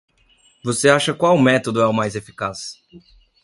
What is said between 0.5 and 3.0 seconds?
Você acha qual método é o mais eficaz?